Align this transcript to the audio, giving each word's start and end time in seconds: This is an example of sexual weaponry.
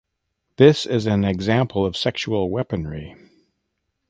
This 0.55 0.87
is 0.87 1.05
an 1.05 1.23
example 1.23 1.85
of 1.85 1.95
sexual 1.95 2.49
weaponry. 2.49 3.15